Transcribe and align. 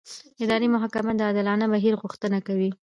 اداري 0.43 0.67
محاکمه 0.75 1.11
د 1.15 1.21
عادلانه 1.27 1.65
بهیر 1.73 1.93
غوښتنه 2.01 2.37
کوي. 2.47 2.69